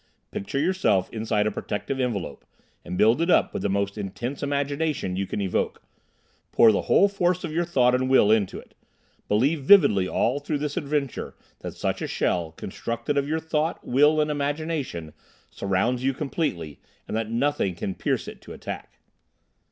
[0.31, 2.43] Picture yourself inside a protective envelope,
[2.83, 5.83] and build it up with the most intense imagination you can evoke.
[6.51, 8.73] Pour the whole force of your thought and will into it.
[9.27, 14.19] Believe vividly all through this adventure that such a shell, constructed of your thought, will
[14.19, 15.13] and imagination,
[15.51, 18.97] surrounds you completely, and that nothing can pierce it to attack."